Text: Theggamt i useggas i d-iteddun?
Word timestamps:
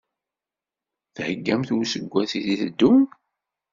Theggamt 1.15 1.69
i 1.71 1.73
useggas 1.79 2.31
i 2.39 2.41
d-iteddun? 2.47 3.01